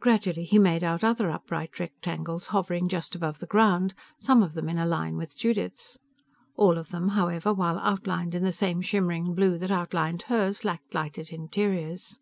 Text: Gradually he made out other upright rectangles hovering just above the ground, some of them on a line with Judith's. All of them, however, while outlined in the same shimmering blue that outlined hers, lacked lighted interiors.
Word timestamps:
Gradually 0.00 0.44
he 0.44 0.58
made 0.58 0.82
out 0.82 1.04
other 1.04 1.30
upright 1.30 1.78
rectangles 1.78 2.46
hovering 2.46 2.88
just 2.88 3.14
above 3.14 3.38
the 3.38 3.46
ground, 3.46 3.92
some 4.18 4.42
of 4.42 4.54
them 4.54 4.66
on 4.70 4.78
a 4.78 4.86
line 4.86 5.18
with 5.18 5.36
Judith's. 5.36 5.98
All 6.56 6.78
of 6.78 6.88
them, 6.88 7.08
however, 7.08 7.52
while 7.52 7.78
outlined 7.80 8.34
in 8.34 8.44
the 8.44 8.50
same 8.50 8.80
shimmering 8.80 9.34
blue 9.34 9.58
that 9.58 9.70
outlined 9.70 10.22
hers, 10.22 10.64
lacked 10.64 10.94
lighted 10.94 11.34
interiors. 11.34 12.18